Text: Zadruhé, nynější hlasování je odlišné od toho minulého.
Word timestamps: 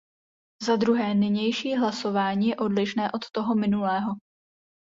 Zadruhé, 0.65 1.13
nynější 1.15 1.75
hlasování 1.77 2.47
je 2.47 2.55
odlišné 2.55 3.11
od 3.11 3.31
toho 3.31 3.55
minulého. 3.55 4.11